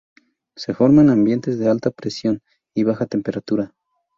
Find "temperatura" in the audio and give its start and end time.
3.05-3.71